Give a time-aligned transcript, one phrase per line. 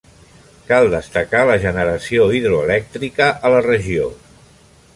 [0.69, 4.09] Cal destacar la generació hidroelèctrica a la regió.